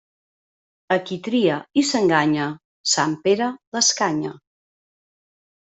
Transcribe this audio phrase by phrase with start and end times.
[0.95, 2.47] A qui tria i s'enganya,
[2.95, 4.37] sant Pere l'escanya.